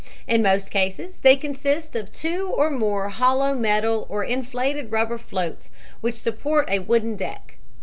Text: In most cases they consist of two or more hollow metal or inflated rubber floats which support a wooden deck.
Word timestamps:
In 0.27 0.41
most 0.41 0.71
cases 0.71 1.19
they 1.19 1.35
consist 1.35 1.95
of 1.95 2.11
two 2.11 2.47
or 2.57 2.71
more 2.71 3.09
hollow 3.09 3.53
metal 3.53 4.07
or 4.09 4.23
inflated 4.23 4.91
rubber 4.91 5.19
floats 5.19 5.71
which 6.01 6.15
support 6.15 6.67
a 6.71 6.79
wooden 6.79 7.15
deck. 7.15 7.57